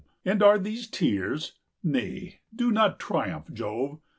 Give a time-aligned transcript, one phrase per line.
[0.23, 1.59] 50 And are these tears?
[1.83, 3.99] Nay, do not triumph, Jove!